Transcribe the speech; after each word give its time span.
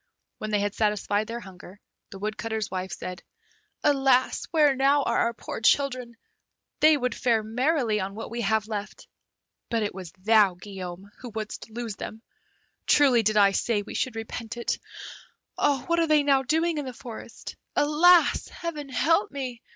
When 0.39 0.49
they 0.49 0.61
had 0.61 0.73
satisfied 0.73 1.27
their 1.27 1.41
hunger, 1.41 1.79
the 2.09 2.17
Woodcutter's 2.17 2.71
wife 2.71 2.91
said, 2.91 3.21
"Alas! 3.83 4.45
where 4.49 4.75
now 4.75 5.03
are 5.03 5.15
our 5.15 5.33
poor 5.35 5.61
children; 5.61 6.15
they 6.79 6.97
would 6.97 7.13
fare 7.13 7.43
merrily 7.43 7.99
on 7.99 8.15
what 8.15 8.31
we 8.31 8.41
have 8.41 8.67
left. 8.67 9.07
But 9.69 9.83
it 9.83 9.93
was 9.93 10.11
thou, 10.13 10.55
Guillaume, 10.55 11.11
who 11.19 11.29
wouldst 11.29 11.69
lose 11.69 11.97
them. 11.97 12.23
Truly 12.87 13.21
did 13.21 13.37
I 13.37 13.51
say 13.51 13.83
we 13.83 13.93
should 13.93 14.15
repent 14.15 14.57
it. 14.57 14.79
What 15.53 15.99
are 15.99 16.07
they 16.07 16.23
now 16.23 16.41
doing 16.41 16.79
in 16.79 16.85
the 16.85 16.93
forest! 16.93 17.55
Alas! 17.75 18.47
Heaven 18.47 18.89
help 18.89 19.29
me! 19.29 19.61